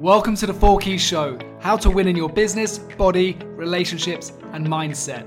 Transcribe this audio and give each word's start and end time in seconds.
Welcome 0.00 0.34
to 0.36 0.46
the 0.46 0.54
Four 0.54 0.78
Keys 0.78 1.02
Show 1.02 1.38
how 1.60 1.76
to 1.76 1.90
win 1.90 2.08
in 2.08 2.16
your 2.16 2.30
business, 2.30 2.78
body, 2.78 3.36
relationships, 3.54 4.32
and 4.54 4.66
mindset. 4.66 5.26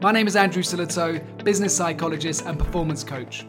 My 0.00 0.12
name 0.12 0.26
is 0.26 0.34
Andrew 0.34 0.62
Sillitoe, 0.62 1.44
business 1.44 1.76
psychologist 1.76 2.46
and 2.46 2.58
performance 2.58 3.04
coach. 3.04 3.44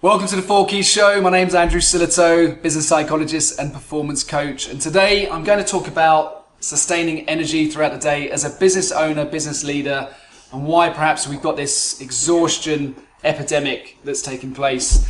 Welcome 0.00 0.26
to 0.28 0.36
the 0.36 0.40
Four 0.40 0.64
Keys 0.64 0.88
Show. 0.88 1.20
My 1.20 1.28
name 1.28 1.46
is 1.46 1.54
Andrew 1.54 1.80
Sillitoe, 1.80 2.62
business 2.62 2.88
psychologist 2.88 3.58
and 3.58 3.70
performance 3.70 4.24
coach. 4.24 4.70
And 4.70 4.80
today 4.80 5.28
I'm 5.28 5.44
going 5.44 5.62
to 5.62 5.70
talk 5.70 5.88
about 5.88 6.52
sustaining 6.60 7.28
energy 7.28 7.68
throughout 7.68 7.92
the 7.92 7.98
day 7.98 8.30
as 8.30 8.44
a 8.44 8.58
business 8.58 8.90
owner, 8.90 9.26
business 9.26 9.62
leader, 9.62 10.08
and 10.54 10.66
why 10.66 10.88
perhaps 10.88 11.28
we've 11.28 11.42
got 11.42 11.58
this 11.58 12.00
exhaustion 12.00 12.96
epidemic 13.24 13.98
that's 14.04 14.22
taking 14.22 14.54
place. 14.54 15.06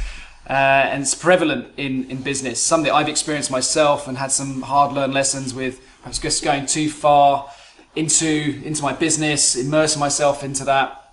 Uh, 0.49 0.53
and 0.53 1.03
it's 1.03 1.15
prevalent 1.15 1.69
in, 1.77 2.11
in 2.11 2.23
business. 2.23 2.63
Something 2.63 2.91
I've 2.91 3.09
experienced 3.09 3.51
myself 3.51 4.09
and 4.09 4.17
had 4.17 4.33
some 4.33 4.63
hard 4.63 4.95
learned 4.95 5.13
lessons 5.13 5.53
with 5.53 5.81
I 6.05 6.09
was 6.09 6.19
just 6.19 6.43
going 6.43 6.65
too 6.65 6.89
far 6.89 7.51
into, 7.95 8.63
into 8.65 8.83
my 8.83 8.93
business, 8.93 9.57
immersing 9.57 10.01
myself 10.01 10.43
into 10.43 10.65
that, 10.65 11.13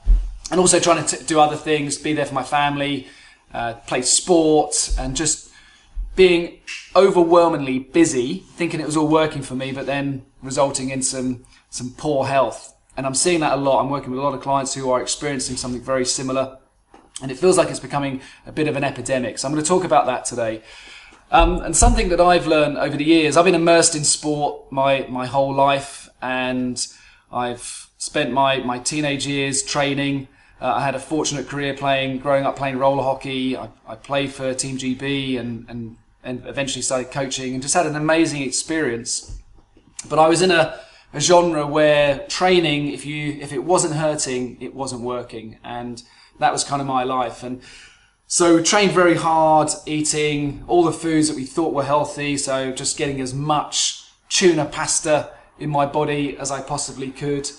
and 0.51 0.59
also 0.59 0.79
trying 0.79 1.03
to 1.03 1.17
t- 1.17 1.25
do 1.25 1.39
other 1.39 1.57
things, 1.57 1.97
be 1.97 2.13
there 2.13 2.25
for 2.25 2.33
my 2.33 2.43
family, 2.43 3.07
uh, 3.53 3.73
play 3.87 4.03
sport, 4.03 4.95
and 4.97 5.15
just 5.15 5.51
being 6.15 6.59
overwhelmingly 6.95 7.79
busy, 7.79 8.45
thinking 8.55 8.79
it 8.79 8.85
was 8.85 8.95
all 8.95 9.07
working 9.07 9.41
for 9.41 9.55
me, 9.55 9.71
but 9.73 9.85
then 9.85 10.25
resulting 10.41 10.91
in 10.91 11.01
some, 11.01 11.43
some 11.69 11.93
poor 11.97 12.25
health. 12.25 12.73
And 12.95 13.05
I'm 13.05 13.15
seeing 13.15 13.41
that 13.41 13.53
a 13.53 13.57
lot. 13.57 13.81
I'm 13.81 13.89
working 13.89 14.11
with 14.11 14.19
a 14.19 14.23
lot 14.23 14.33
of 14.33 14.41
clients 14.41 14.73
who 14.75 14.89
are 14.91 15.01
experiencing 15.01 15.57
something 15.57 15.81
very 15.81 16.05
similar 16.05 16.59
and 17.21 17.31
it 17.31 17.37
feels 17.37 17.57
like 17.57 17.69
it's 17.69 17.79
becoming 17.79 18.21
a 18.45 18.51
bit 18.51 18.67
of 18.67 18.75
an 18.75 18.83
epidemic. 18.83 19.37
So 19.37 19.47
I'm 19.47 19.53
going 19.53 19.63
to 19.63 19.67
talk 19.67 19.83
about 19.83 20.05
that 20.05 20.25
today. 20.25 20.61
Um, 21.31 21.61
and 21.61 21.75
something 21.75 22.09
that 22.09 22.21
I've 22.21 22.45
learned 22.45 22.77
over 22.77 22.95
the 22.95 23.03
years, 23.03 23.35
I've 23.35 23.45
been 23.45 23.55
immersed 23.55 23.95
in 23.95 24.03
sport 24.03 24.71
my, 24.71 25.05
my 25.09 25.25
whole 25.25 25.53
life, 25.53 26.09
and 26.21 26.85
I've 27.31 27.89
spent 27.97 28.31
my, 28.31 28.57
my 28.57 28.79
teenage 28.79 29.25
years 29.25 29.63
training. 29.63 30.27
Uh, 30.61 30.73
I 30.75 30.81
had 30.81 30.95
a 30.95 30.99
fortunate 30.99 31.47
career 31.47 31.73
playing, 31.73 32.19
growing 32.19 32.45
up 32.45 32.55
playing 32.55 32.77
roller 32.77 33.03
hockey. 33.03 33.57
I, 33.57 33.69
I 33.87 33.95
played 33.95 34.31
for 34.31 34.53
Team 34.53 34.77
GB 34.77 35.39
and, 35.39 35.65
and, 35.67 35.97
and 36.23 36.45
eventually 36.45 36.81
started 36.81 37.11
coaching 37.11 37.53
and 37.53 37.61
just 37.61 37.73
had 37.73 37.85
an 37.85 37.95
amazing 37.95 38.41
experience. 38.41 39.41
But 40.07 40.19
I 40.19 40.29
was 40.29 40.41
in 40.41 40.51
a, 40.51 40.79
a 41.13 41.19
genre 41.19 41.65
where 41.65 42.19
training, 42.27 42.91
if 42.93 43.05
you 43.05 43.37
if 43.41 43.51
it 43.51 43.63
wasn't 43.63 43.95
hurting, 43.95 44.57
it 44.61 44.73
wasn't 44.73 45.01
working. 45.01 45.57
And 45.63 46.03
that 46.39 46.51
was 46.51 46.63
kind 46.63 46.81
of 46.81 46.87
my 46.87 47.03
life. 47.03 47.43
And 47.43 47.61
so 48.27 48.61
trained 48.61 48.91
very 48.91 49.15
hard, 49.15 49.69
eating 49.85 50.63
all 50.67 50.83
the 50.83 50.91
foods 50.91 51.27
that 51.27 51.35
we 51.35 51.45
thought 51.45 51.73
were 51.73 51.83
healthy. 51.83 52.37
So 52.37 52.71
just 52.71 52.97
getting 52.97 53.21
as 53.21 53.33
much 53.33 54.03
tuna 54.29 54.65
pasta 54.65 55.31
in 55.59 55.69
my 55.69 55.85
body 55.85 56.37
as 56.37 56.51
I 56.51 56.61
possibly 56.61 57.11
could. 57.11 57.49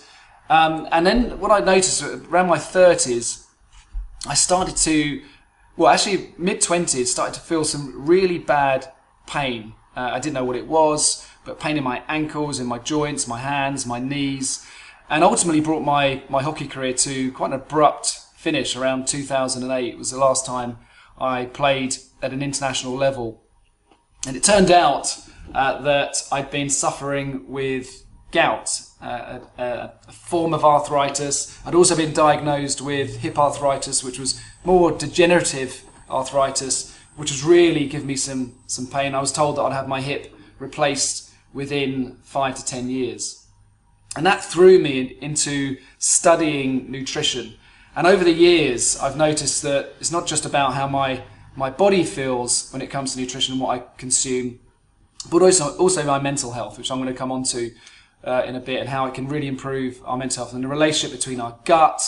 Um, 0.49 0.89
and 0.93 1.07
then 1.07 1.41
what 1.41 1.51
I 1.51 1.61
noticed 1.61 2.03
around 2.03 2.49
my 2.49 2.59
30s, 2.59 3.47
I 4.27 4.35
started 4.35 4.77
to, 4.79 5.23
well, 5.77 5.93
actually 5.93 6.35
mid 6.37 6.61
20s, 6.61 7.07
started 7.07 7.35
to 7.35 7.41
feel 7.41 7.65
some 7.65 8.07
really 8.07 8.39
bad 8.39 8.93
pain. 9.27 9.75
Uh, 9.97 10.11
I 10.13 10.21
didn't 10.21 10.35
know 10.35 10.45
what 10.45 10.57
it 10.57 10.67
was, 10.67 11.27
but 11.45 11.59
pain 11.59 11.77
in 11.77 11.85
my 11.85 12.03
ankles, 12.09 12.61
in 12.61 12.67
my 12.67 12.79
joints, 12.79 13.27
my 13.27 13.39
hands, 13.39 13.87
my 13.87 13.99
knees, 13.99 14.67
and 15.09 15.25
ultimately 15.25 15.61
brought 15.61 15.83
my, 15.83 16.23
my 16.29 16.43
hockey 16.43 16.67
career 16.67 16.93
to 16.93 17.33
quite 17.33 17.53
an 17.53 17.55
abrupt 17.55 18.21
finish 18.47 18.77
around 18.77 19.09
2008. 19.09 19.93
It 19.93 19.99
was 19.99 20.13
the 20.13 20.19
last 20.19 20.47
time 20.47 20.79
I 21.19 21.47
played 21.47 21.97
at 22.23 22.33
an 22.33 22.43
international 22.45 22.95
level. 22.95 23.43
And 24.25 24.37
it 24.37 24.45
turned 24.45 24.71
out 24.71 25.19
uh, 25.53 25.83
that 25.83 26.23
I'd 26.31 26.53
been 26.53 26.71
suffering 26.71 27.51
with 27.51 28.05
gout, 28.31 28.83
uh, 29.03 29.41
a, 29.59 29.91
a, 30.07 30.13
form 30.13 30.55
of 30.55 30.65
arthritis. 30.65 31.59
I'd 31.67 31.75
also 31.75 31.97
been 31.97 32.13
diagnosed 32.13 32.81
with 32.81 33.17
hip 33.17 33.37
arthritis, 33.37 34.05
which 34.05 34.21
was 34.21 34.41
more 34.63 34.93
degenerative 34.93 35.83
arthritis, 36.09 36.97
which 37.17 37.33
was 37.33 37.43
really 37.43 37.89
giving 37.89 38.07
me 38.07 38.15
some, 38.15 38.55
some 38.69 38.87
pain. 38.87 39.17
I 39.17 39.21
was 39.21 39.33
told 39.33 39.57
that 39.57 39.63
I'd 39.63 39.73
have 39.73 39.89
my 39.89 40.01
hip 40.01 40.33
replaced 40.61 41.33
within 41.53 42.19
five 42.23 42.55
to 42.55 42.65
ten 42.65 42.91
years. 42.91 43.45
And 44.15 44.25
that 44.25 44.45
threw 44.45 44.79
me 44.79 45.19
into 45.21 45.79
studying 45.99 46.93
nutrition. 46.93 47.57
And 47.97 48.07
over 48.07 48.23
the 48.23 48.33
years, 48.33 48.99
I've 48.99 49.17
noticed 49.17 49.63
that 49.63 49.95
it's 49.99 50.13
not 50.13 50.27
just 50.27 50.45
about 50.45 50.75
how 50.75 50.87
my, 50.87 51.23
my 51.57 51.71
body 51.71 52.05
feels 52.05 52.71
when 52.71 52.83
it 52.83 52.89
comes 52.89 53.15
to 53.15 53.21
nutrition 53.21 53.53
and 53.55 53.61
what 53.61 53.79
I 53.79 53.85
consume, 53.97 54.61
but 55.31 55.41
also, 55.41 55.75
also 55.79 56.05
my 56.05 56.21
mental 56.21 56.53
health, 56.53 56.77
which 56.77 56.91
I'm 56.91 56.99
going 56.99 57.09
to 57.09 57.19
come 57.19 57.33
on 57.33 57.43
to 57.45 57.71
uh, 58.23 58.43
in 58.47 58.55
a 58.55 58.61
bit, 58.61 58.81
and 58.81 58.89
how 58.91 59.07
it 59.07 59.15
can 59.15 59.29
really 59.29 59.47
improve 59.47 60.03
our 60.05 60.19
mental 60.19 60.45
health 60.45 60.55
and 60.55 60.63
the 60.63 60.69
relationship 60.69 61.17
between 61.17 61.41
our 61.41 61.59
gut, 61.65 62.03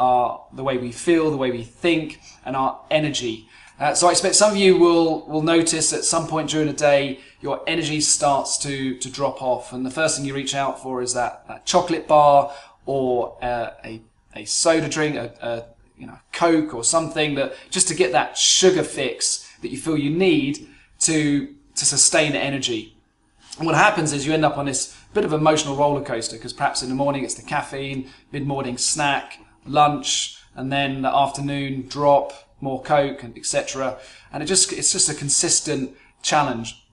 our, 0.00 0.44
the 0.52 0.64
way 0.64 0.76
we 0.76 0.90
feel, 0.90 1.30
the 1.30 1.36
way 1.36 1.52
we 1.52 1.62
think, 1.62 2.18
and 2.44 2.56
our 2.56 2.80
energy. 2.90 3.48
Uh, 3.78 3.94
so 3.94 4.08
I 4.08 4.10
expect 4.10 4.34
some 4.34 4.50
of 4.50 4.56
you 4.56 4.76
will, 4.76 5.24
will 5.28 5.42
notice 5.42 5.92
at 5.92 6.04
some 6.04 6.26
point 6.26 6.50
during 6.50 6.66
the 6.66 6.72
day 6.72 7.20
your 7.40 7.62
energy 7.68 8.00
starts 8.00 8.58
to, 8.58 8.98
to 8.98 9.08
drop 9.08 9.40
off, 9.40 9.72
and 9.72 9.86
the 9.86 9.90
first 9.90 10.16
thing 10.16 10.26
you 10.26 10.34
reach 10.34 10.56
out 10.56 10.82
for 10.82 11.00
is 11.00 11.14
that, 11.14 11.46
that 11.46 11.64
chocolate 11.64 12.08
bar 12.08 12.52
or 12.86 13.38
uh, 13.40 13.70
a 13.84 14.00
a 14.34 14.44
soda 14.44 14.88
drink, 14.88 15.16
a, 15.16 15.32
a 15.40 15.64
you 16.00 16.06
know, 16.06 16.18
Coke 16.32 16.74
or 16.74 16.84
something 16.84 17.34
that 17.34 17.54
just 17.70 17.88
to 17.88 17.94
get 17.94 18.12
that 18.12 18.38
sugar 18.38 18.82
fix 18.82 19.50
that 19.62 19.70
you 19.70 19.76
feel 19.76 19.96
you 19.96 20.10
need 20.10 20.68
to 21.00 21.54
to 21.74 21.84
sustain 21.84 22.32
energy. 22.32 22.96
And 23.58 23.66
what 23.66 23.74
happens 23.74 24.12
is 24.12 24.26
you 24.26 24.32
end 24.32 24.44
up 24.44 24.58
on 24.58 24.66
this 24.66 24.96
bit 25.14 25.24
of 25.24 25.32
emotional 25.32 25.76
roller 25.76 26.04
coaster 26.04 26.36
because 26.36 26.52
perhaps 26.52 26.82
in 26.82 26.88
the 26.88 26.94
morning 26.94 27.24
it's 27.24 27.34
the 27.34 27.42
caffeine, 27.42 28.08
mid 28.30 28.46
morning 28.46 28.78
snack, 28.78 29.38
lunch, 29.64 30.38
and 30.54 30.72
then 30.72 31.02
the 31.02 31.14
afternoon 31.14 31.86
drop, 31.88 32.32
more 32.60 32.82
Coke, 32.82 33.22
and 33.22 33.36
etc. 33.36 33.98
And 34.32 34.42
it 34.42 34.46
just 34.46 34.72
it's 34.72 34.92
just 34.92 35.08
a 35.08 35.14
consistent 35.14 35.96
challenge. 36.22 36.84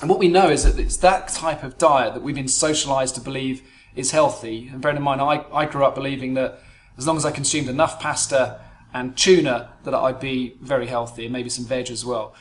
And 0.00 0.10
what 0.10 0.18
we 0.18 0.28
know 0.28 0.50
is 0.50 0.64
that 0.64 0.78
it's 0.78 0.96
that 0.98 1.28
type 1.28 1.62
of 1.62 1.78
diet 1.78 2.14
that 2.14 2.22
we've 2.22 2.34
been 2.34 2.48
socialized 2.48 3.14
to 3.14 3.20
believe 3.20 3.62
is 3.94 4.10
healthy. 4.10 4.68
And 4.72 4.80
bear 4.80 4.94
in 4.94 5.02
mind, 5.02 5.20
I, 5.20 5.44
I 5.52 5.66
grew 5.66 5.84
up 5.84 5.94
believing 5.94 6.34
that 6.34 6.60
as 6.96 7.06
long 7.06 7.16
as 7.16 7.24
I 7.24 7.30
consumed 7.30 7.68
enough 7.68 8.00
pasta 8.00 8.60
and 8.92 9.16
tuna, 9.16 9.70
that 9.84 9.94
I'd 9.94 10.20
be 10.20 10.56
very 10.60 10.86
healthy 10.86 11.24
and 11.24 11.32
maybe 11.32 11.48
some 11.48 11.64
veg 11.64 11.90
as 11.90 12.04
well. 12.04 12.34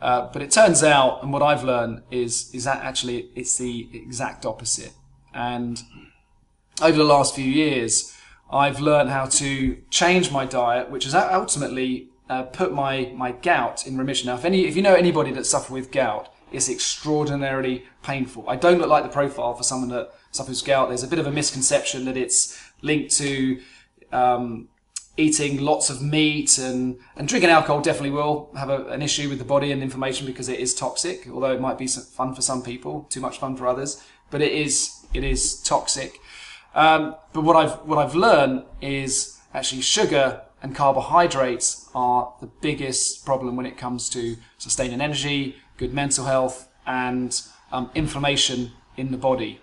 Uh, 0.00 0.28
but 0.32 0.42
it 0.42 0.50
turns 0.50 0.82
out, 0.82 1.22
and 1.22 1.32
what 1.32 1.42
I've 1.42 1.64
learned 1.64 2.02
is 2.10 2.54
is 2.54 2.64
that 2.64 2.84
actually 2.84 3.30
it's 3.34 3.58
the 3.58 3.88
exact 3.92 4.46
opposite. 4.46 4.92
And 5.34 5.82
over 6.80 6.96
the 6.96 7.04
last 7.04 7.34
few 7.34 7.44
years, 7.44 8.16
I've 8.50 8.80
learned 8.80 9.10
how 9.10 9.26
to 9.26 9.76
change 9.90 10.30
my 10.30 10.44
diet, 10.46 10.90
which 10.90 11.04
has 11.04 11.14
ultimately 11.14 12.08
uh, 12.30 12.44
put 12.44 12.72
my 12.72 13.12
my 13.16 13.32
gout 13.32 13.86
in 13.86 13.98
remission. 13.98 14.28
Now, 14.28 14.36
if 14.36 14.44
any 14.44 14.66
if 14.66 14.76
you 14.76 14.82
know 14.82 14.94
anybody 14.94 15.32
that 15.32 15.46
suffers 15.46 15.70
with 15.70 15.90
gout, 15.90 16.32
it's 16.52 16.68
extraordinarily 16.68 17.84
painful. 18.02 18.48
I 18.48 18.56
don't 18.56 18.78
look 18.78 18.88
like 18.88 19.02
the 19.02 19.10
profile 19.10 19.54
for 19.54 19.64
someone 19.64 19.90
that 19.90 20.12
suffers 20.30 20.62
gout. 20.62 20.88
There's 20.88 21.02
a 21.02 21.08
bit 21.08 21.18
of 21.18 21.26
a 21.26 21.32
misconception 21.32 22.04
that 22.04 22.16
it's 22.16 22.58
linked 22.82 23.10
to 23.16 23.60
um, 24.12 24.68
eating 25.16 25.60
lots 25.60 25.90
of 25.90 26.00
meat 26.00 26.58
and, 26.58 26.98
and 27.16 27.28
drinking 27.28 27.50
alcohol 27.50 27.80
definitely 27.80 28.10
will 28.10 28.50
have 28.56 28.70
a, 28.70 28.86
an 28.86 29.02
issue 29.02 29.28
with 29.28 29.38
the 29.38 29.44
body 29.44 29.72
and 29.72 29.82
inflammation 29.82 30.26
because 30.26 30.48
it 30.48 30.60
is 30.60 30.74
toxic. 30.74 31.28
Although 31.30 31.52
it 31.52 31.60
might 31.60 31.76
be 31.76 31.86
fun 31.86 32.34
for 32.34 32.40
some 32.40 32.62
people, 32.62 33.06
too 33.10 33.20
much 33.20 33.38
fun 33.38 33.56
for 33.56 33.66
others, 33.66 34.02
but 34.30 34.40
it 34.40 34.52
is 34.52 35.06
it 35.12 35.24
is 35.24 35.60
toxic. 35.62 36.18
Um, 36.74 37.16
but 37.32 37.42
what 37.42 37.56
I've 37.56 37.72
what 37.86 37.98
I've 37.98 38.14
learned 38.14 38.64
is 38.80 39.38
actually 39.52 39.82
sugar 39.82 40.42
and 40.62 40.74
carbohydrates 40.74 41.88
are 41.94 42.32
the 42.40 42.46
biggest 42.46 43.24
problem 43.24 43.56
when 43.56 43.66
it 43.66 43.76
comes 43.76 44.08
to 44.10 44.36
sustaining 44.58 45.00
energy, 45.00 45.56
good 45.76 45.92
mental 45.92 46.24
health, 46.24 46.68
and 46.86 47.42
um, 47.72 47.90
inflammation 47.94 48.72
in 48.96 49.10
the 49.10 49.16
body. 49.16 49.60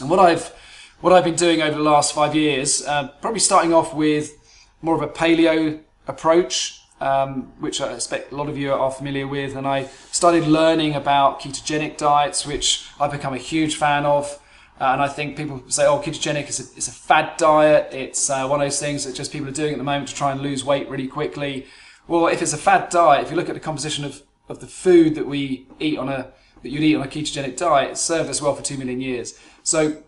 And 0.00 0.10
what 0.10 0.18
I've 0.18 0.52
what 1.02 1.12
I've 1.12 1.24
been 1.24 1.34
doing 1.34 1.60
over 1.60 1.76
the 1.76 1.82
last 1.82 2.14
five 2.14 2.34
years, 2.34 2.86
uh, 2.86 3.08
probably 3.20 3.40
starting 3.40 3.74
off 3.74 3.92
with 3.92 4.38
more 4.82 4.94
of 4.94 5.02
a 5.02 5.08
paleo 5.08 5.80
approach, 6.06 6.80
um, 7.00 7.52
which 7.58 7.80
I 7.80 7.92
expect 7.92 8.30
a 8.30 8.36
lot 8.36 8.48
of 8.48 8.56
you 8.56 8.72
are 8.72 8.90
familiar 8.90 9.26
with. 9.26 9.56
And 9.56 9.66
I 9.66 9.86
started 10.12 10.46
learning 10.46 10.94
about 10.94 11.40
ketogenic 11.40 11.96
diets, 11.96 12.46
which 12.46 12.86
I've 13.00 13.10
become 13.10 13.34
a 13.34 13.38
huge 13.38 13.74
fan 13.74 14.06
of. 14.06 14.40
Uh, 14.80 14.92
and 14.92 15.02
I 15.02 15.08
think 15.08 15.36
people 15.36 15.60
say, 15.66 15.86
oh, 15.86 15.98
ketogenic 15.98 16.48
is 16.48 16.60
a, 16.60 16.90
a 16.90 16.94
fad 16.94 17.36
diet. 17.36 17.92
It's 17.92 18.30
uh, 18.30 18.46
one 18.46 18.60
of 18.60 18.64
those 18.64 18.78
things 18.78 19.04
that 19.04 19.16
just 19.16 19.32
people 19.32 19.48
are 19.48 19.52
doing 19.52 19.72
at 19.72 19.78
the 19.78 19.84
moment 19.84 20.08
to 20.08 20.14
try 20.14 20.30
and 20.30 20.40
lose 20.40 20.64
weight 20.64 20.88
really 20.88 21.08
quickly. 21.08 21.66
Well, 22.06 22.28
if 22.28 22.42
it's 22.42 22.52
a 22.52 22.58
fad 22.58 22.90
diet, 22.90 23.24
if 23.24 23.30
you 23.30 23.36
look 23.36 23.48
at 23.48 23.54
the 23.54 23.60
composition 23.60 24.04
of, 24.04 24.22
of 24.48 24.60
the 24.60 24.68
food 24.68 25.16
that 25.16 25.26
we 25.26 25.66
eat 25.80 25.98
on 25.98 26.08
a 26.08 26.32
that 26.62 26.70
you'd 26.70 26.82
eat 26.82 26.94
on 26.94 27.02
a 27.02 27.08
ketogenic 27.08 27.56
diet, 27.56 27.90
it's 27.90 28.00
served 28.00 28.30
us 28.30 28.40
well 28.40 28.54
for 28.54 28.62
two 28.62 28.78
million 28.78 29.00
years. 29.00 29.36
So 29.64 30.04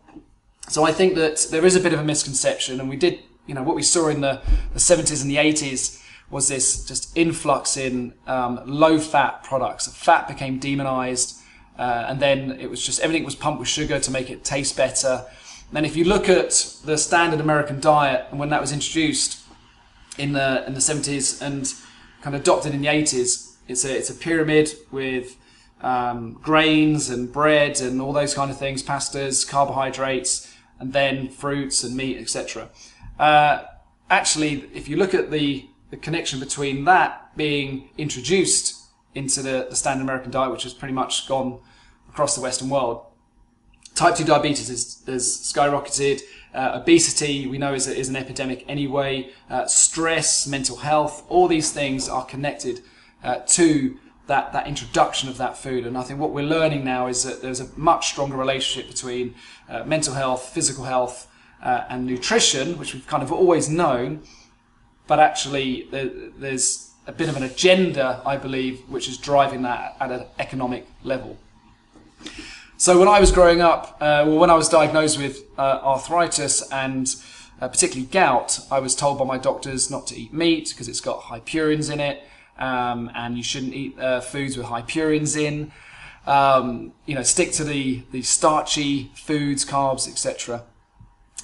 so 0.69 0.85
I 0.85 0.93
think 0.93 1.15
that 1.15 1.47
there 1.51 1.65
is 1.65 1.77
a 1.77 1.81
bit 1.81 1.93
of 1.93 2.01
a 2.01 2.05
misconception, 2.05 2.81
and 2.81 2.89
we 2.89 2.97
did, 2.97 3.21
you 3.47 3.55
know, 3.55 3.63
what 3.63 3.77
we 3.77 3.83
saw 3.83 4.09
in 4.09 4.21
the, 4.21 4.41
the 4.73 4.81
70s 4.81 5.23
and 5.23 5.31
the 5.31 5.37
80s 5.37 6.03
was 6.31 6.49
this 6.49 6.85
just 6.87 7.17
influx 7.17 7.77
in 7.77 8.15
um, 8.27 8.61
low 8.67 8.99
fat 8.99 9.43
products. 9.45 9.87
Fat 9.95 10.27
became 10.29 10.59
demonized, 10.59 11.41
Uh, 11.77 12.07
and 12.09 12.21
then 12.21 12.53
it 12.61 12.71
was 12.71 12.85
just 12.87 13.01
everything 13.01 13.25
was 13.25 13.35
pumped 13.35 13.59
with 13.59 13.69
sugar 13.69 13.99
to 13.99 14.11
make 14.11 14.31
it 14.31 14.45
taste 14.45 14.77
better. 14.77 15.25
And 15.75 15.85
if 15.85 15.97
you 15.97 16.05
look 16.05 16.29
at 16.29 16.51
the 16.85 16.97
standard 16.97 17.41
American 17.41 17.81
diet 17.81 18.27
and 18.31 18.39
when 18.39 18.51
that 18.51 18.61
was 18.61 18.71
introduced 18.73 19.43
in 20.19 20.33
the 20.33 20.65
in 20.67 20.75
the 20.75 20.81
70s 20.81 21.43
and 21.43 21.67
kind 22.23 22.37
of 22.37 22.43
adopted 22.43 22.75
in 22.75 22.81
the 22.81 22.89
80s, 22.89 23.57
it's 23.67 23.85
a 23.85 23.97
it's 23.97 24.09
a 24.11 24.15
pyramid 24.15 24.71
with 24.93 25.37
um, 25.83 26.35
grains 26.43 27.11
and 27.11 27.33
bread 27.33 27.81
and 27.81 28.01
all 28.01 28.13
those 28.13 28.35
kind 28.35 28.51
of 28.51 28.59
things, 28.59 28.83
pastas, 28.83 29.45
carbohydrates, 29.47 30.54
and 30.85 30.93
then 30.93 31.29
fruits 31.29 31.83
and 31.83 31.97
meat, 31.97 32.19
etc. 32.19 32.69
Uh, 33.19 33.65
actually, 34.11 34.69
if 34.75 34.89
you 34.89 34.97
look 34.97 35.15
at 35.15 35.31
the 35.31 35.67
the 35.91 35.97
connection 36.01 36.41
between 36.41 36.85
that 36.85 37.37
being 37.37 37.89
introduced 37.97 38.83
into 39.15 39.43
the, 39.43 39.69
the 39.71 39.77
standard 39.77 40.03
American 40.03 40.31
diet, 40.31 40.51
which 40.51 40.65
has 40.65 40.75
pretty 40.75 40.95
much 40.95 41.29
gone 41.29 41.61
across 42.09 42.35
the 42.35 42.41
Western 42.41 42.69
world. 42.69 43.07
Type 43.95 44.17
2 44.17 44.25
diabetes 44.25 44.69
has, 44.69 45.03
has 45.07 45.25
skyrocketed. 45.25 46.21
Uh, 46.53 46.81
obesity, 46.83 47.47
we 47.47 47.59
know, 47.59 47.75
is, 47.75 47.87
is 47.87 48.09
an 48.09 48.17
epidemic 48.17 48.65
anyway. 48.67 49.31
Uh, 49.49 49.67
stress, 49.67 50.49
mental 50.49 50.79
health, 50.79 51.25
all 51.29 51.47
these 51.47 51.71
things 51.71 52.09
are 52.09 52.25
connected 52.25 52.81
uh, 53.23 53.37
to 53.47 53.97
that, 54.27 54.53
that 54.53 54.67
introduction 54.67 55.29
of 55.29 55.37
that 55.39 55.57
food. 55.59 55.87
And 55.87 55.99
I 55.99 56.03
think 56.03 56.19
what 56.19 56.31
we're 56.31 56.45
learning 56.45 56.85
now 56.85 57.07
is 57.07 57.25
that 57.25 57.43
there's 57.43 57.61
a 57.61 57.69
much 57.77 58.09
stronger 58.09 58.37
relationship 58.37 58.91
between 58.91 59.35
uh, 59.69 59.85
mental 59.85 60.15
health, 60.15 60.49
physical 60.49 60.85
health, 60.85 61.31
uh, 61.63 61.85
and 61.89 62.07
nutrition, 62.07 62.79
which 62.79 62.95
we've 62.95 63.07
kind 63.07 63.23
of 63.23 63.33
always 63.33 63.69
known. 63.69 64.23
But 65.07 65.21
actually, 65.21 65.89
there, 65.91 66.11
there's 66.39 66.93
a 67.07 67.13
bit 67.13 67.29
of 67.29 67.37
an 67.37 67.43
agenda, 67.43 68.23
I 68.25 68.37
believe, 68.37 68.81
which 68.89 69.09
is 69.09 69.19
driving 69.19 69.63
that 69.63 69.97
at 70.01 70.11
an 70.11 70.25
economic 70.39 70.87
level. 71.03 71.39
So 72.77 72.99
when 72.99 73.09
I 73.09 73.21
was 73.21 73.31
growing 73.31 73.61
up, 73.61 73.97
uh, 74.01 74.25
well, 74.27 74.39
when 74.39 74.51
I 74.51 74.55
was 74.55 74.69
diagnosed 74.69 75.19
with 75.19 75.43
uh, 75.57 75.81
arthritis 75.83 76.71
and 76.73 77.15
uh, 77.61 77.69
particularly 77.69 78.07
gout, 78.07 78.61
I 78.71 78.81
was 78.81 78.95
told 78.95 79.19
by 79.19 79.25
my 79.25 79.39
doctors 79.39 79.91
not 79.91 80.07
to 80.09 80.17
eat 80.17 80.33
meat 80.33 80.71
because 80.71 80.89
it's 80.89 81.01
got 81.01 81.23
high 81.25 81.41
purines 81.41 81.93
in 81.93 82.01
it, 82.01 82.23
um, 82.59 83.11
and 83.15 83.37
you 83.37 83.43
shouldn't 83.43 83.75
eat 83.75 83.99
uh, 83.99 84.21
foods 84.21 84.57
with 84.57 84.67
high 84.67 84.83
purines 84.83 85.37
in. 85.37 85.73
Um, 86.27 86.93
you 87.07 87.15
know, 87.15 87.23
stick 87.23 87.53
to 87.53 87.65
the 87.65 88.03
the 88.13 88.23
starchy 88.23 89.11
foods, 89.15 89.65
carbs, 89.65 90.09
etc. 90.09 90.63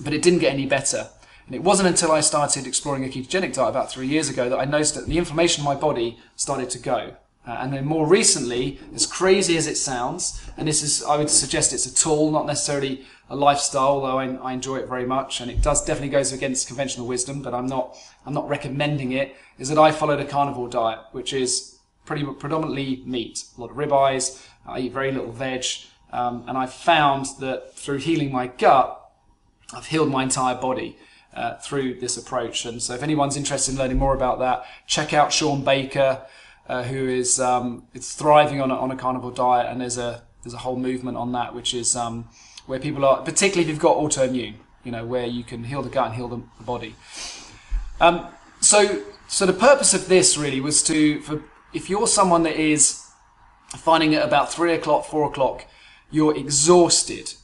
But 0.01 0.13
it 0.13 0.23
didn't 0.23 0.39
get 0.39 0.53
any 0.53 0.67
better. 0.67 1.09
And 1.47 1.55
it 1.55 1.65
wasn't 1.65 1.89
until 1.89 2.13
I 2.13 2.21
started 2.21 2.67
exploring 2.67 3.05
a 3.05 3.09
ketogenic 3.09 3.55
diet 3.55 3.71
about 3.71 3.91
three 3.91 4.07
years 4.07 4.29
ago 4.29 4.49
that 4.49 4.59
I 4.59 4.65
noticed 4.65 4.95
that 4.95 5.07
the 5.07 5.19
inflammation 5.19 5.63
in 5.63 5.65
my 5.65 5.75
body 5.75 6.17
started 6.37 6.71
to 6.71 6.79
go. 6.79 7.17
Uh, 7.51 7.57
and 7.63 7.73
then 7.73 7.85
more 7.85 8.07
recently, 8.07 8.79
as 8.95 9.07
crazy 9.07 9.57
as 9.57 9.67
it 9.67 9.77
sounds, 9.77 10.41
and 10.57 10.69
this 10.69 10.85
is, 10.85 11.03
I 11.03 11.17
would 11.17 11.29
suggest 11.29 11.73
it's 11.73 11.85
a 11.85 11.93
tool, 11.93 12.31
not 12.31 12.47
necessarily 12.47 13.05
a 13.29 13.35
lifestyle, 13.35 13.89
although 13.89 14.21
I, 14.21 14.27
I 14.37 14.53
enjoy 14.53 14.77
it 14.77 14.89
very 14.89 15.05
much, 15.05 15.41
and 15.41 15.51
it 15.51 15.61
does 15.61 15.85
definitely 15.85 16.11
goes 16.11 16.33
against 16.33 16.69
conventional 16.69 17.09
wisdom, 17.09 17.43
but 17.43 17.53
I'm 17.53 17.67
not, 17.67 17.97
I'm 18.25 18.35
not 18.35 18.49
recommending 18.49 19.11
it, 19.13 19.35
is 19.59 19.69
that 19.69 19.79
I 19.79 19.91
followed 19.91 20.21
a 20.21 20.25
carnivore 20.25 20.69
diet, 20.69 21.01
which 21.11 21.33
is 21.33 21.81
pretty 22.05 22.25
predominantly 22.25 23.03
meat, 23.05 23.43
a 23.59 23.61
lot 23.61 23.71
of 23.73 23.77
ribeyes, 23.77 24.47
I 24.65 24.79
eat 24.79 24.93
very 24.93 25.11
little 25.11 25.33
veg, 25.33 25.65
um, 26.13 26.45
and 26.47 26.57
I've 26.57 26.73
found 26.73 27.27
that 27.41 27.75
through 27.75 27.99
healing 27.99 28.31
my 28.31 28.47
gut, 28.47 29.11
I've 29.75 29.87
healed 29.87 30.09
my 30.09 30.23
entire 30.23 30.55
body 30.55 30.97
uh, 31.35 31.57
through 31.57 31.99
this 31.99 32.17
approach. 32.17 32.65
And 32.65 32.81
so, 32.81 32.95
if 32.95 33.03
anyone's 33.03 33.37
interested 33.37 33.73
in 33.73 33.79
learning 33.79 33.99
more 33.99 34.15
about 34.15 34.39
that, 34.39 34.67
check 34.87 35.13
out 35.13 35.33
Shawn 35.33 35.65
Baker, 35.65 36.23
uh, 36.71 36.85
who 36.85 37.09
is 37.09 37.41
um, 37.41 37.85
it's 37.95 38.15
thriving 38.15 38.61
on 38.61 38.71
a, 38.71 38.75
on 38.75 38.91
a 38.93 38.97
carnivore 38.97 39.33
diet, 39.33 39.67
and 39.71 39.81
there's 39.81 39.99
a 39.99 40.23
there's 40.43 40.55
a 40.55 40.59
whole 40.59 40.77
movement 40.77 41.17
on 41.17 41.33
that, 41.33 41.55
which 41.55 41.75
is 41.75 41.97
um, 41.97 42.29
where 42.67 42.79
people 42.79 43.05
are, 43.05 43.23
particularly 43.23 43.63
if 43.63 43.69
you've 43.69 43.83
got 43.83 43.97
autoimmune, 43.97 44.55
you 44.85 44.93
know, 44.93 45.05
where 45.05 45.27
you 45.27 45.43
can 45.43 45.65
heal 45.65 45.83
the 45.83 45.91
gut 45.91 46.07
and 46.07 46.15
heal 46.15 46.29
the, 46.29 46.43
the 46.59 46.65
body. 46.65 46.95
Um, 48.01 48.29
so, 48.61 49.03
so 49.29 49.45
the 49.45 49.53
purpose 49.53 49.93
of 49.93 50.09
this 50.09 50.39
really 50.39 50.61
was 50.61 50.83
to, 50.85 51.21
for 51.23 51.43
if 51.75 51.91
you're 51.91 52.07
someone 52.07 52.45
that 52.45 52.57
is 52.57 53.05
finding 53.77 54.13
it 54.13 54.23
about 54.23 54.51
three 54.51 54.73
o'clock, 54.73 55.05
four 55.05 55.27
o'clock, 55.27 55.67
you're 56.11 56.37
exhausted 56.37 57.35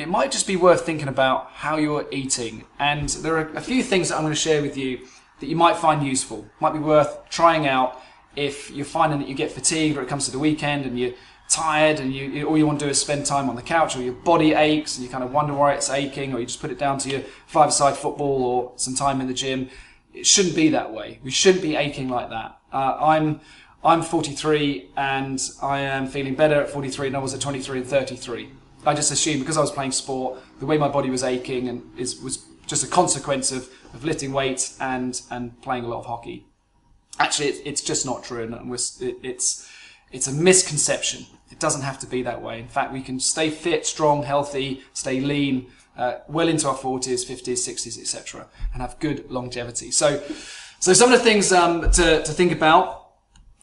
it 0.00 0.08
might 0.08 0.30
just 0.30 0.46
be 0.46 0.56
worth 0.56 0.86
thinking 0.86 1.08
about 1.08 1.50
how 1.52 1.76
you're 1.76 2.06
eating. 2.10 2.64
And 2.78 3.08
there 3.10 3.36
are 3.36 3.50
a 3.54 3.60
few 3.60 3.82
things 3.82 4.08
that 4.08 4.16
I'm 4.16 4.22
going 4.22 4.32
to 4.32 4.40
share 4.40 4.62
with 4.62 4.76
you 4.76 5.00
that 5.40 5.46
you 5.46 5.56
might 5.56 5.76
find 5.76 6.06
useful. 6.06 6.46
Might 6.58 6.72
be 6.72 6.78
worth 6.78 7.28
trying 7.28 7.66
out 7.66 8.00
if 8.36 8.70
you're 8.70 8.86
finding 8.86 9.18
that 9.18 9.28
you 9.28 9.34
get 9.34 9.50
fatigued 9.50 9.96
or 9.96 10.02
it 10.02 10.08
comes 10.08 10.24
to 10.26 10.30
the 10.30 10.38
weekend 10.38 10.86
and 10.86 10.98
you're 10.98 11.12
tired 11.48 11.98
and 11.98 12.14
you, 12.14 12.46
all 12.46 12.56
you 12.56 12.66
want 12.66 12.78
to 12.78 12.86
do 12.86 12.90
is 12.90 13.00
spend 13.00 13.26
time 13.26 13.50
on 13.50 13.56
the 13.56 13.62
couch 13.62 13.96
or 13.96 14.02
your 14.02 14.12
body 14.12 14.52
aches 14.52 14.96
and 14.96 15.04
you 15.04 15.10
kind 15.10 15.24
of 15.24 15.32
wonder 15.32 15.52
why 15.52 15.72
it's 15.72 15.90
aching 15.90 16.32
or 16.32 16.38
you 16.38 16.46
just 16.46 16.60
put 16.60 16.70
it 16.70 16.78
down 16.78 16.96
to 16.98 17.10
your 17.10 17.20
five-a-side 17.46 17.96
football 17.96 18.44
or 18.44 18.72
some 18.76 18.94
time 18.94 19.20
in 19.20 19.26
the 19.26 19.34
gym. 19.34 19.68
It 20.14 20.26
shouldn't 20.26 20.54
be 20.54 20.68
that 20.70 20.92
way. 20.92 21.18
We 21.22 21.30
shouldn't 21.30 21.62
be 21.62 21.76
aching 21.76 22.08
like 22.08 22.30
that. 22.30 22.58
Uh, 22.72 22.96
I'm 23.00 23.40
I'm 23.82 24.02
43 24.02 24.90
and 24.96 25.40
I 25.62 25.80
am 25.80 26.06
feeling 26.06 26.34
better 26.34 26.60
at 26.60 26.68
43 26.68 27.08
than 27.08 27.16
I 27.16 27.18
was 27.18 27.32
at 27.32 27.40
23 27.40 27.78
and 27.78 27.86
33. 27.86 28.50
I 28.84 28.94
just 28.94 29.10
assumed 29.10 29.40
because 29.40 29.56
I 29.56 29.62
was 29.62 29.70
playing 29.70 29.92
sport, 29.92 30.38
the 30.58 30.66
way 30.66 30.76
my 30.76 30.88
body 30.88 31.08
was 31.08 31.22
aching 31.24 31.68
and 31.68 31.82
is, 31.98 32.20
was 32.20 32.44
just 32.66 32.84
a 32.84 32.86
consequence 32.86 33.52
of, 33.52 33.70
of 33.94 34.04
lifting 34.04 34.32
weights 34.32 34.76
and, 34.80 35.20
and 35.30 35.60
playing 35.62 35.84
a 35.84 35.88
lot 35.88 36.00
of 36.00 36.06
hockey. 36.06 36.46
Actually, 37.20 37.48
it, 37.48 37.62
it's 37.64 37.82
just 37.82 38.04
not 38.04 38.24
true, 38.24 38.42
and 38.42 38.72
it, 38.72 39.16
it's 39.22 39.70
it's 40.10 40.26
a 40.26 40.32
misconception. 40.32 41.26
It 41.50 41.60
doesn't 41.60 41.82
have 41.82 41.98
to 42.00 42.06
be 42.06 42.22
that 42.22 42.42
way. 42.42 42.58
In 42.58 42.68
fact, 42.68 42.92
we 42.92 43.02
can 43.02 43.20
stay 43.20 43.50
fit, 43.50 43.86
strong, 43.86 44.24
healthy, 44.24 44.82
stay 44.92 45.20
lean, 45.20 45.66
uh, 45.96 46.18
well 46.28 46.48
into 46.48 46.68
our 46.68 46.76
40s, 46.76 47.24
50s, 47.24 47.58
60s, 47.68 48.00
etc., 48.00 48.46
and 48.72 48.82
have 48.82 48.98
good 48.98 49.30
longevity. 49.30 49.90
So, 49.90 50.20
so 50.80 50.92
some 50.92 51.12
of 51.12 51.18
the 51.18 51.24
things 51.24 51.52
um, 51.52 51.82
to, 51.92 52.22
to 52.22 52.32
think 52.32 52.52
about 52.52 53.10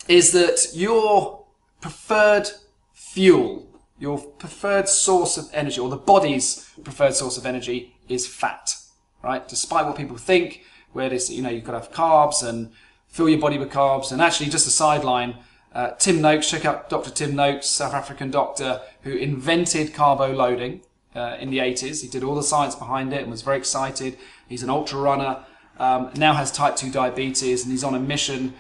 is 0.08 0.32
that 0.34 0.68
your 0.74 1.46
preferred 1.82 2.48
fuel 2.94 3.68
your 4.00 4.20
preferred 4.20 4.88
source 4.88 5.38
of 5.38 5.50
energy, 5.54 5.80
or 5.80 5.90
the 5.90 5.98
body's 5.98 6.70
preferred 6.84 7.16
source 7.16 7.38
of 7.38 7.46
energy, 7.46 7.96
is 8.08 8.28
fat, 8.28 8.76
right? 9.24 9.48
Despite 9.48 9.86
what 9.86 9.96
people 9.96 10.18
think, 10.18 10.64
where 10.94 11.10
this, 11.10 11.30
you 11.30 11.42
know, 11.42 11.50
you've 11.50 11.64
got 11.64 11.74
to 11.74 11.80
have 11.80 11.92
carbs 11.92 12.48
and 12.48 12.72
fill 13.08 13.30
your 13.30 13.40
body 13.40 13.58
with 13.58 13.72
carbs. 13.72 14.12
And 14.12 14.22
actually, 14.22 14.50
just 14.50 14.68
a 14.68 14.72
sideline, 14.72 15.36
uh, 15.74 15.92
Tim 15.92 16.22
Noakes, 16.22 16.50
check 16.50 16.66
out 16.66 16.90
Dr. 16.90 17.12
Tim 17.12 17.36
Noakes, 17.36 17.68
South 17.68 17.94
African 17.94 18.32
doctor 18.32 18.82
who 19.02 19.16
invented 19.16 19.94
carbo 19.94 20.34
loading 20.34 20.82
uh, 21.16 21.38
in 21.40 21.50
the 21.50 21.60
80s. 21.60 22.02
He 22.02 22.08
did 22.08 22.24
all 22.24 22.36
the 22.36 22.44
science 22.44 22.76
behind 22.76 23.14
it 23.14 23.22
and 23.22 23.32
was 23.32 23.42
very 23.42 23.58
excited. 23.58 24.18
He's 24.48 24.64
an 24.64 24.70
ultra 24.70 25.00
runner, 25.00 25.44
um, 25.80 26.12
now 26.16 26.34
has 26.34 26.52
type 26.52 26.76
2 26.76 26.92
diabetes, 26.92 27.64
and 27.64 27.72
he's 27.72 27.84
on 27.84 27.96
a 27.96 28.00
mission 28.00 28.54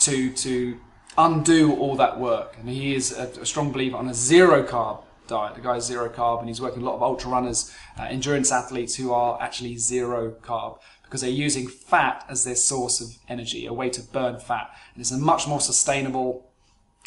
to, 0.00 0.32
to 0.32 0.78
undo 1.16 1.76
all 1.76 1.96
that 1.96 2.18
work. 2.18 2.56
And 2.58 2.68
he 2.68 2.94
is 2.94 3.16
a, 3.16 3.24
a 3.40 3.46
strong 3.46 3.72
believer 3.72 3.96
on 3.96 4.08
a 4.08 4.14
zero 4.14 4.62
carb 4.62 5.02
diet. 5.30 5.54
The 5.54 5.62
guy's 5.62 5.86
zero 5.86 6.10
carb, 6.10 6.40
and 6.40 6.48
he's 6.48 6.60
working 6.60 6.82
a 6.82 6.84
lot 6.84 6.96
of 6.96 7.02
ultra 7.02 7.30
runners, 7.30 7.74
uh, 7.98 8.02
endurance 8.02 8.52
athletes 8.52 8.96
who 8.96 9.12
are 9.12 9.40
actually 9.40 9.76
zero 9.78 10.32
carb 10.42 10.78
because 11.04 11.22
they're 11.22 11.30
using 11.30 11.66
fat 11.66 12.24
as 12.28 12.44
their 12.44 12.54
source 12.54 13.00
of 13.00 13.08
energy, 13.28 13.66
a 13.66 13.72
way 13.72 13.88
to 13.90 14.02
burn 14.02 14.38
fat. 14.38 14.70
And 14.94 15.00
it's 15.00 15.10
a 15.10 15.18
much 15.18 15.48
more 15.48 15.60
sustainable 15.60 16.50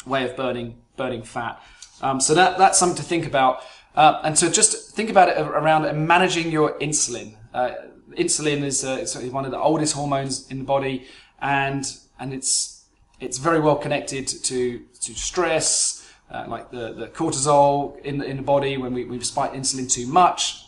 way 0.04 0.24
of 0.28 0.36
burning 0.36 0.82
burning 0.96 1.22
fat. 1.22 1.62
Um, 2.02 2.20
so 2.20 2.34
that 2.34 2.58
that's 2.58 2.78
something 2.78 2.96
to 2.96 3.02
think 3.02 3.26
about, 3.26 3.62
uh, 3.94 4.20
and 4.24 4.36
so 4.38 4.50
just 4.50 4.96
think 4.96 5.10
about 5.10 5.28
it 5.28 5.38
around 5.38 5.82
managing 6.06 6.50
your 6.50 6.78
insulin. 6.80 7.36
Uh, 7.54 7.70
insulin 8.12 8.62
is 8.64 8.84
uh, 8.84 9.06
one 9.30 9.44
of 9.44 9.52
the 9.52 9.58
oldest 9.58 9.94
hormones 9.94 10.50
in 10.50 10.58
the 10.58 10.64
body, 10.64 11.06
and 11.40 11.84
and 12.18 12.34
it's 12.34 12.74
it's 13.20 13.38
very 13.38 13.60
well 13.60 13.76
connected 13.76 14.26
to, 14.26 14.80
to 15.00 15.14
stress, 15.14 16.03
uh, 16.30 16.44
like 16.48 16.70
the, 16.70 16.92
the 16.92 17.08
cortisol 17.08 18.00
in 18.00 18.18
the, 18.18 18.24
in 18.24 18.36
the 18.36 18.42
body 18.42 18.76
when 18.76 18.92
we, 18.92 19.04
we 19.04 19.20
spike 19.20 19.52
insulin 19.52 19.90
too 19.90 20.06
much. 20.06 20.66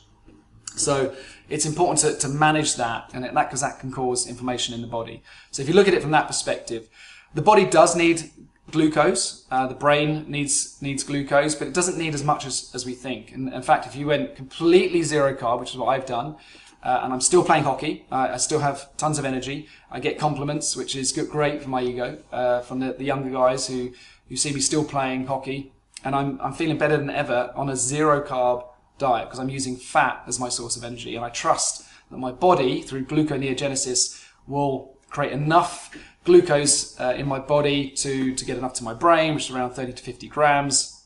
So 0.76 1.14
it's 1.48 1.64
important 1.64 1.98
to, 2.00 2.18
to 2.18 2.28
manage 2.28 2.76
that, 2.76 3.10
and 3.14 3.24
that 3.24 3.34
because 3.34 3.62
that 3.62 3.78
can 3.78 3.90
cause 3.90 4.26
inflammation 4.26 4.74
in 4.74 4.82
the 4.82 4.86
body. 4.86 5.22
So 5.50 5.62
if 5.62 5.68
you 5.68 5.74
look 5.74 5.88
at 5.88 5.94
it 5.94 6.02
from 6.02 6.10
that 6.10 6.26
perspective, 6.26 6.88
the 7.34 7.42
body 7.42 7.64
does 7.64 7.96
need 7.96 8.30
glucose. 8.70 9.46
Uh, 9.50 9.66
the 9.66 9.74
brain 9.74 10.24
needs 10.28 10.80
needs 10.82 11.02
glucose, 11.04 11.54
but 11.54 11.68
it 11.68 11.74
doesn't 11.74 11.98
need 11.98 12.14
as 12.14 12.24
much 12.24 12.46
as, 12.46 12.70
as 12.74 12.84
we 12.84 12.94
think. 12.94 13.32
And 13.32 13.52
in 13.52 13.62
fact, 13.62 13.86
if 13.86 13.96
you 13.96 14.06
went 14.06 14.36
completely 14.36 15.02
zero 15.02 15.34
carb, 15.34 15.60
which 15.60 15.70
is 15.70 15.76
what 15.76 15.88
I've 15.88 16.06
done, 16.06 16.36
uh, 16.82 17.00
and 17.02 17.12
I'm 17.12 17.20
still 17.20 17.44
playing 17.44 17.64
hockey. 17.64 18.06
Uh, 18.12 18.28
I 18.32 18.36
still 18.36 18.60
have 18.60 18.96
tons 18.96 19.18
of 19.18 19.24
energy. 19.24 19.68
I 19.90 19.98
get 19.98 20.18
compliments, 20.18 20.76
which 20.76 20.94
is 20.94 21.10
good, 21.10 21.28
great 21.28 21.60
for 21.60 21.68
my 21.68 21.82
ego 21.82 22.18
uh, 22.30 22.60
from 22.60 22.78
the, 22.78 22.92
the, 22.92 23.02
younger 23.02 23.30
guys 23.30 23.66
who, 23.66 23.92
who 24.28 24.36
see 24.36 24.52
me 24.52 24.60
still 24.60 24.84
playing 24.84 25.26
hockey. 25.26 25.72
And 26.04 26.14
I'm, 26.14 26.40
I'm 26.40 26.52
feeling 26.52 26.78
better 26.78 26.96
than 26.96 27.10
ever 27.10 27.52
on 27.56 27.68
a 27.68 27.76
zero 27.76 28.22
carb 28.22 28.64
diet 28.98 29.28
because 29.28 29.38
I'm 29.38 29.48
using 29.48 29.76
fat 29.76 30.22
as 30.26 30.38
my 30.38 30.48
source 30.48 30.76
of 30.76 30.84
energy. 30.84 31.16
And 31.16 31.24
I 31.24 31.30
trust 31.30 31.84
that 32.10 32.18
my 32.18 32.32
body, 32.32 32.82
through 32.82 33.06
gluconeogenesis, 33.06 34.24
will 34.46 34.96
create 35.10 35.32
enough 35.32 35.96
glucose 36.24 36.98
uh, 37.00 37.14
in 37.16 37.26
my 37.26 37.38
body 37.38 37.90
to, 37.90 38.34
to 38.34 38.44
get 38.44 38.58
enough 38.58 38.74
to 38.74 38.84
my 38.84 38.94
brain, 38.94 39.34
which 39.34 39.48
is 39.50 39.56
around 39.56 39.72
30 39.72 39.94
to 39.94 40.02
50 40.02 40.28
grams. 40.28 40.96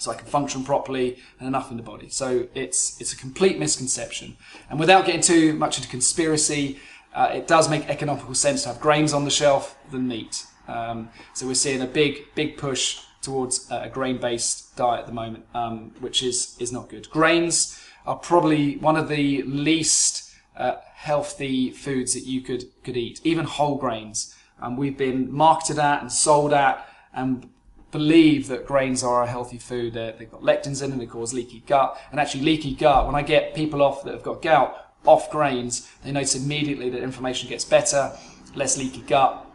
so 0.00 0.10
I 0.10 0.14
can 0.14 0.26
function 0.26 0.64
properly 0.64 1.18
and 1.38 1.46
enough 1.46 1.70
in 1.70 1.76
the 1.76 1.82
body. 1.82 2.08
So 2.08 2.48
it's 2.54 3.00
it's 3.00 3.12
a 3.12 3.16
complete 3.16 3.58
misconception. 3.58 4.36
And 4.70 4.80
without 4.80 5.04
getting 5.04 5.20
too 5.20 5.52
much 5.54 5.76
into 5.76 5.88
conspiracy, 5.88 6.80
uh, 7.14 7.30
it 7.34 7.46
does 7.46 7.68
make 7.68 7.88
economical 7.88 8.34
sense 8.34 8.62
to 8.62 8.68
have 8.70 8.80
grains 8.80 9.12
on 9.12 9.24
the 9.24 9.30
shelf 9.30 9.76
than 9.90 10.08
meat. 10.08 10.46
Um, 10.68 11.10
so 11.34 11.46
we're 11.46 11.54
seeing 11.54 11.82
a 11.82 11.86
big 11.86 12.34
big 12.34 12.56
push 12.56 13.02
towards 13.22 13.70
a 13.70 13.88
grain-based 13.88 14.76
diet 14.76 15.00
at 15.00 15.06
the 15.06 15.12
moment, 15.12 15.44
um, 15.54 15.92
which 16.00 16.22
is 16.22 16.56
is 16.58 16.72
not 16.72 16.88
good. 16.88 17.08
Grains 17.10 17.82
are 18.06 18.16
probably 18.16 18.76
one 18.76 18.96
of 18.96 19.08
the 19.08 19.42
least 19.42 20.32
uh, 20.56 20.76
healthy 20.94 21.70
foods 21.70 22.14
that 22.14 22.24
you 22.24 22.40
could 22.40 22.64
could 22.82 22.96
eat, 22.96 23.20
even 23.24 23.44
whole 23.44 23.76
grains. 23.76 24.34
And 24.62 24.76
we've 24.76 24.96
been 24.96 25.32
marketed 25.32 25.78
at 25.78 26.02
and 26.02 26.12
sold 26.12 26.52
at 26.52 26.86
and 27.14 27.48
believe 27.90 28.48
that 28.48 28.66
grains 28.66 29.02
are 29.02 29.22
a 29.22 29.26
healthy 29.26 29.58
food. 29.58 29.94
they 29.94 30.06
have 30.06 30.30
got 30.30 30.42
lectins 30.42 30.82
in 30.82 30.90
them, 30.90 30.98
they 30.98 31.06
cause 31.06 31.32
leaky 31.34 31.62
gut. 31.66 31.98
And 32.10 32.20
actually, 32.20 32.42
leaky 32.42 32.74
gut, 32.74 33.06
when 33.06 33.14
I 33.14 33.22
get 33.22 33.54
people 33.54 33.82
off 33.82 34.04
that 34.04 34.14
have 34.14 34.22
got 34.22 34.42
gout 34.42 34.92
off 35.06 35.30
grains, 35.30 35.90
they 36.04 36.12
notice 36.12 36.36
immediately 36.36 36.90
that 36.90 37.02
inflammation 37.02 37.48
gets 37.48 37.64
better, 37.64 38.12
less 38.54 38.76
leaky 38.76 39.00
gut, 39.02 39.46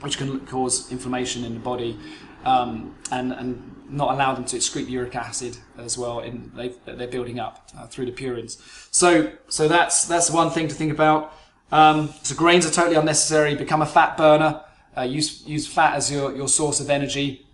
which 0.00 0.18
can 0.18 0.40
cause 0.46 0.90
inflammation 0.92 1.44
in 1.44 1.54
the 1.54 1.60
body 1.60 1.98
um, 2.44 2.94
and, 3.10 3.32
and 3.32 3.72
not 3.88 4.14
allow 4.14 4.34
them 4.34 4.44
to 4.44 4.56
excrete 4.56 4.88
uric 4.88 5.14
acid 5.14 5.56
as 5.78 5.96
well. 5.96 6.20
In 6.20 6.52
they, 6.54 6.74
they're 6.84 7.08
building 7.08 7.38
up 7.38 7.68
uh, 7.76 7.86
through 7.86 8.06
the 8.06 8.12
purines. 8.12 8.60
So 8.90 9.32
so 9.48 9.68
that's 9.68 10.06
that's 10.06 10.30
one 10.30 10.50
thing 10.50 10.68
to 10.68 10.74
think 10.74 10.92
about. 10.92 11.32
Um, 11.72 12.12
so 12.22 12.34
grains 12.34 12.66
are 12.66 12.70
totally 12.70 12.96
unnecessary. 12.96 13.54
Become 13.54 13.82
a 13.82 13.86
fat 13.86 14.16
burner. 14.16 14.62
Uh, 14.96 15.02
use 15.02 15.46
use 15.46 15.66
fat 15.66 15.94
as 15.94 16.10
your, 16.10 16.34
your 16.34 16.48
source 16.48 16.80
of 16.80 16.90
energy. 16.90 17.46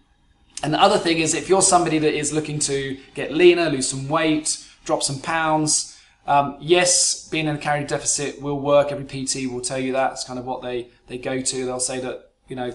And 0.62 0.72
the 0.72 0.80
other 0.80 0.98
thing 0.98 1.18
is, 1.18 1.34
if 1.34 1.48
you're 1.48 1.62
somebody 1.62 1.98
that 1.98 2.14
is 2.14 2.32
looking 2.32 2.60
to 2.60 2.96
get 3.14 3.32
leaner, 3.32 3.68
lose 3.68 3.88
some 3.88 4.08
weight, 4.08 4.64
drop 4.84 5.02
some 5.02 5.20
pounds, 5.20 5.98
um, 6.26 6.56
yes, 6.60 7.28
being 7.28 7.48
in 7.48 7.56
a 7.56 7.58
calorie 7.58 7.84
deficit 7.84 8.40
will 8.40 8.60
work. 8.60 8.92
Every 8.92 9.04
PT 9.04 9.50
will 9.50 9.60
tell 9.60 9.78
you 9.78 9.92
that. 9.92 10.12
It's 10.12 10.24
kind 10.24 10.38
of 10.38 10.44
what 10.44 10.62
they, 10.62 10.88
they 11.08 11.18
go 11.18 11.40
to. 11.40 11.66
They'll 11.66 11.80
say 11.80 11.98
that 12.00 12.31
you 12.48 12.56
know 12.56 12.72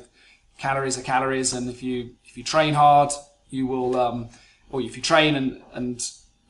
calories 0.58 0.98
are 0.98 1.04
calories, 1.04 1.54
and 1.54 1.70
if 1.70 1.84
you 1.84 2.12
if 2.26 2.38
you 2.38 2.44
train 2.44 2.74
hard, 2.74 3.12
you 3.50 3.68
will, 3.68 4.00
um, 4.00 4.30
or 4.72 4.82
if 4.82 4.96
you 4.96 5.04
train 5.04 5.36
and 5.36 5.62
and 5.74 6.02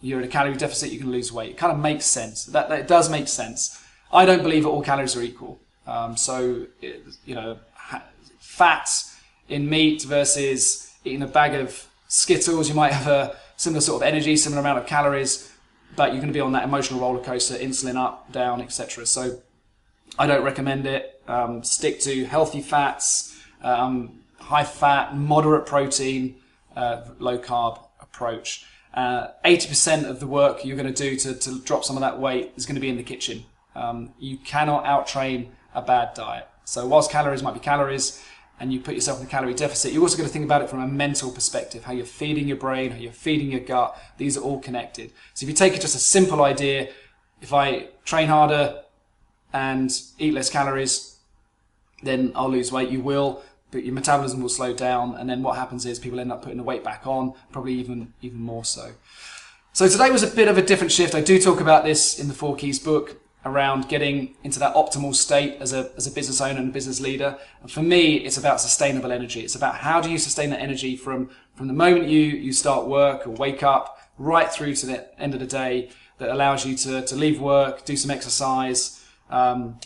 you're 0.02 0.20
in 0.20 0.26
a 0.26 0.30
calorie 0.30 0.56
deficit, 0.56 0.92
you 0.92 1.00
can 1.00 1.12
lose 1.12 1.32
weight. 1.32 1.52
It 1.52 1.58
kind 1.58 1.74
of 1.74 1.80
makes 1.80 2.06
sense. 2.06 2.46
That, 2.46 2.70
that 2.70 2.80
it 2.80 2.88
does 2.88 3.10
make 3.10 3.28
sense. 3.28 3.84
I 4.12 4.26
don't 4.26 4.44
believe 4.44 4.64
that 4.64 4.70
all 4.70 4.84
calories 4.84 5.16
are 5.16 5.22
equal. 5.22 5.60
Um, 5.86 6.18
so, 6.18 6.68
it, 6.82 7.04
you 7.26 7.36
know, 7.36 7.58
fats 8.40 9.20
in 9.50 9.70
meat 9.70 10.04
versus 10.04 10.94
eating 11.04 11.22
a 11.24 11.28
bag 11.28 11.56
of 11.56 11.88
Skittles, 12.08 12.70
you 12.70 12.76
might 12.76 12.94
have 12.94 13.08
a 13.08 13.38
similar 13.58 13.82
sort 13.82 14.02
of 14.02 14.08
energy, 14.08 14.38
similar 14.38 14.62
amount 14.62 14.80
of 14.80 14.86
calories, 14.86 15.54
but 15.96 16.12
you're 16.12 16.22
going 16.22 16.32
to 16.32 16.34
be 16.34 16.40
on 16.40 16.52
that 16.54 16.64
emotional 16.64 17.00
roller 17.00 17.24
coaster, 17.24 17.56
insulin 17.56 17.96
up, 17.96 18.32
down, 18.32 18.62
etc. 18.62 19.06
So, 19.06 19.42
I 20.18 20.28
don't 20.28 20.44
recommend 20.44 20.86
it. 20.86 21.22
Um, 21.28 21.64
stick 21.64 22.00
to 22.02 22.26
healthy 22.26 22.62
fats, 22.62 23.40
um, 23.62 24.20
high 24.40 24.64
fat, 24.64 25.16
moderate 25.16 25.66
protein, 25.66 26.38
uh, 26.76 27.04
low 27.20 27.38
carb 27.38 27.80
approach. 28.00 28.66
Uh, 28.94 29.28
80% 29.46 30.10
of 30.10 30.20
the 30.20 30.28
work 30.28 30.66
you're 30.66 30.78
going 30.78 30.92
to 30.92 31.04
do 31.10 31.18
to, 31.18 31.34
to 31.36 31.60
drop 31.62 31.84
some 31.84 31.98
of 31.98 32.02
that 32.02 32.20
weight 32.20 32.54
is 32.56 32.66
going 32.66 32.76
to 32.76 32.82
be 32.82 32.90
in 32.90 32.98
the 32.98 33.04
kitchen. 33.04 33.46
Um, 33.76 34.14
you 34.18 34.38
cannot 34.38 34.86
outtrain 34.86 35.50
a 35.76 35.82
bad 35.82 36.14
diet. 36.16 36.48
So 36.66 36.88
whilst 36.88 37.12
calories 37.12 37.44
might 37.44 37.54
be 37.54 37.60
calories, 37.60 38.24
and 38.60 38.74
you 38.74 38.80
put 38.80 38.96
yourself 38.96 39.20
in 39.20 39.28
a 39.28 39.30
calorie 39.30 39.54
deficit, 39.54 39.94
you're 39.94 40.02
also 40.02 40.18
going 40.18 40.28
to 40.28 40.34
think 40.34 40.46
about 40.46 40.62
it 40.62 40.70
from 40.70 40.82
a 40.82 40.88
mental 40.88 41.32
perspective, 41.32 41.84
how 41.84 41.94
you're 41.94 42.06
feeding 42.06 42.48
your 42.48 42.58
brain, 42.58 42.92
how 42.92 42.98
you're 42.98 43.12
feeding 43.12 43.52
your 43.52 43.60
gut. 43.60 43.96
These 44.18 44.36
are 44.36 44.42
all 44.42 44.60
connected. 44.60 45.12
So 45.36 45.44
if 45.44 45.50
you 45.50 45.56
take 45.56 45.74
it 45.74 45.82
just 45.82 45.96
a 45.96 46.00
simple 46.00 46.44
idea, 46.44 46.90
if 47.42 47.54
I 47.54 47.90
train 48.04 48.30
harder 48.30 48.82
and 49.58 49.92
eat 50.20 50.34
less 50.34 50.50
calories, 50.50 51.18
then 52.04 52.32
I'll 52.36 52.50
lose 52.50 52.72
weight. 52.72 52.90
You 52.90 53.02
will, 53.02 53.42
but 53.72 53.84
your 53.84 53.94
metabolism 53.94 54.40
will 54.42 54.50
slow 54.50 54.72
down. 54.74 55.16
And 55.16 55.28
then 55.30 55.42
what 55.42 55.56
happens 55.58 55.86
is 55.86 55.98
people 55.98 56.20
end 56.20 56.32
up 56.32 56.44
putting 56.44 56.58
the 56.58 56.64
weight 56.64 56.84
back 56.84 57.08
on, 57.08 57.34
probably 57.52 57.74
even, 57.74 58.14
even 58.22 58.40
more 58.40 58.64
so. 58.64 58.92
So 59.74 59.88
today 59.88 60.12
was 60.12 60.24
a 60.24 60.28
bit 60.28 60.48
of 60.48 60.58
a 60.58 60.62
different 60.62 60.92
shift. 60.92 61.16
I 61.16 61.22
do 61.22 61.40
talk 61.40 61.60
about 61.60 61.84
this 61.84 62.20
in 62.20 62.28
the 62.28 62.34
Four 62.34 62.56
Keys 62.56 62.80
book 62.80 63.20
around 63.46 63.88
getting 63.88 64.36
into 64.44 64.60
that 64.60 64.76
optimal 64.76 65.16
state 65.16 65.58
as 65.60 65.74
a, 65.74 65.92
as 65.98 66.06
a 66.06 66.12
business 66.12 66.40
owner 66.42 66.60
and 66.60 66.70
a 66.70 66.74
business 66.74 67.00
leader. 67.00 67.38
And 67.62 67.72
for 67.72 67.82
me, 67.82 68.18
it's 68.18 68.38
about 68.38 68.62
sustainable 68.62 69.12
energy. 69.12 69.42
It's 69.42 69.56
about 69.56 69.76
how 69.76 70.02
do 70.02 70.12
you 70.12 70.18
sustain 70.18 70.50
that 70.52 70.62
energy 70.62 70.96
from, 70.96 71.30
from 71.56 71.68
the 71.68 71.74
moment 71.74 72.08
you, 72.08 72.20
you 72.20 72.54
start 72.54 72.86
work 72.86 73.26
or 73.26 73.32
wake 73.32 73.64
up 73.64 74.00
right 74.18 74.52
through 74.52 74.76
to 74.76 74.86
the 74.86 75.20
end 75.22 75.34
of 75.34 75.40
the 75.40 75.48
day 75.48 75.90
that 76.18 76.30
allows 76.30 76.66
you 76.66 76.76
to, 76.76 77.06
to 77.06 77.16
leave 77.16 77.40
work, 77.40 77.86
do 77.86 77.96
some 77.96 78.12
exercise, 78.12 79.07
um, 79.30 79.80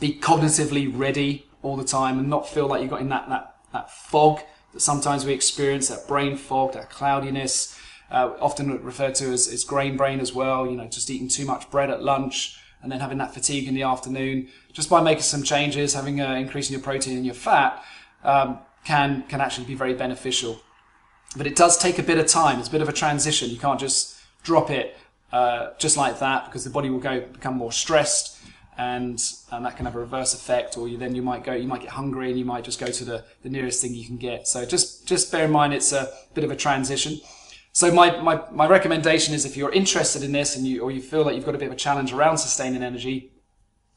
be 0.00 0.14
cognitively 0.14 0.90
ready 0.94 1.46
all 1.62 1.76
the 1.76 1.84
time 1.84 2.18
and 2.18 2.28
not 2.28 2.48
feel 2.48 2.66
like 2.66 2.80
you've 2.80 2.90
got 2.90 3.00
in 3.00 3.08
that, 3.08 3.28
that, 3.28 3.56
that 3.72 3.90
fog 3.90 4.40
that 4.72 4.80
sometimes 4.80 5.24
we 5.24 5.32
experience, 5.32 5.88
that 5.88 6.06
brain 6.06 6.36
fog, 6.36 6.74
that 6.74 6.90
cloudiness, 6.90 7.78
uh, 8.10 8.32
often 8.40 8.82
referred 8.82 9.14
to 9.16 9.26
as, 9.26 9.48
as 9.48 9.64
grain 9.64 9.96
brain 9.96 10.20
as 10.20 10.32
well, 10.32 10.66
you 10.66 10.76
know, 10.76 10.86
just 10.86 11.10
eating 11.10 11.28
too 11.28 11.44
much 11.44 11.70
bread 11.70 11.90
at 11.90 12.02
lunch, 12.02 12.58
and 12.82 12.92
then 12.92 13.00
having 13.00 13.18
that 13.18 13.34
fatigue 13.34 13.66
in 13.66 13.74
the 13.74 13.82
afternoon, 13.82 14.48
just 14.72 14.88
by 14.88 15.02
making 15.02 15.22
some 15.22 15.42
changes, 15.42 15.94
having 15.94 16.20
uh, 16.20 16.34
increasing 16.34 16.74
your 16.74 16.82
protein 16.82 17.16
and 17.16 17.26
your 17.26 17.34
fat, 17.34 17.82
um, 18.24 18.58
can 18.84 19.24
can 19.28 19.40
actually 19.40 19.66
be 19.66 19.74
very 19.74 19.94
beneficial. 19.94 20.60
But 21.36 21.46
it 21.46 21.56
does 21.56 21.76
take 21.76 21.98
a 21.98 22.02
bit 22.02 22.18
of 22.18 22.26
time. 22.26 22.58
It's 22.58 22.68
a 22.68 22.72
bit 22.72 22.80
of 22.80 22.88
a 22.88 22.92
transition. 22.92 23.50
You 23.50 23.58
can't 23.58 23.80
just 23.80 24.16
drop 24.42 24.70
it 24.70 24.96
uh, 25.32 25.70
just 25.78 25.96
like 25.96 26.20
that 26.20 26.46
because 26.46 26.64
the 26.64 26.70
body 26.70 26.88
will 26.88 27.00
go 27.00 27.20
become 27.20 27.56
more 27.56 27.72
stressed, 27.72 28.37
and 28.78 29.20
and 29.52 29.66
that 29.66 29.76
can 29.76 29.84
have 29.84 29.96
a 29.96 29.98
reverse 29.98 30.32
effect. 30.32 30.78
Or 30.78 30.88
you, 30.88 30.96
then 30.96 31.14
you 31.14 31.22
might 31.22 31.44
go, 31.44 31.52
you 31.52 31.68
might 31.68 31.82
get 31.82 31.90
hungry, 31.90 32.30
and 32.30 32.38
you 32.38 32.46
might 32.46 32.64
just 32.64 32.80
go 32.80 32.86
to 32.86 33.04
the, 33.04 33.24
the 33.42 33.50
nearest 33.50 33.82
thing 33.82 33.94
you 33.94 34.06
can 34.06 34.16
get. 34.16 34.48
So 34.48 34.64
just 34.64 35.06
just 35.06 35.30
bear 35.30 35.44
in 35.44 35.50
mind 35.50 35.74
it's 35.74 35.92
a 35.92 36.08
bit 36.32 36.44
of 36.44 36.50
a 36.50 36.56
transition. 36.56 37.20
So 37.72 37.92
my, 37.92 38.20
my, 38.20 38.42
my 38.50 38.66
recommendation 38.66 39.34
is 39.34 39.44
if 39.44 39.56
you're 39.56 39.70
interested 39.70 40.24
in 40.24 40.32
this 40.32 40.56
and 40.56 40.66
you, 40.66 40.82
or 40.82 40.90
you 40.90 41.00
feel 41.00 41.22
like 41.22 41.36
you've 41.36 41.44
got 41.44 41.54
a 41.54 41.58
bit 41.58 41.68
of 41.68 41.74
a 41.74 41.76
challenge 41.76 42.12
around 42.12 42.38
sustaining 42.38 42.82
energy, 42.82 43.30